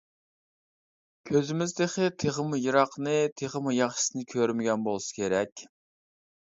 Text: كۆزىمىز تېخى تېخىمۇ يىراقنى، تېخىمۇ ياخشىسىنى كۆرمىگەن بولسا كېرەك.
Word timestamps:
كۆزىمىز 1.31 1.75
تېخى 1.81 2.07
تېخىمۇ 2.25 2.61
يىراقنى، 2.63 3.15
تېخىمۇ 3.43 3.75
ياخشىسىنى 3.79 4.29
كۆرمىگەن 4.37 4.91
بولسا 4.91 5.19
كېرەك. 5.21 5.69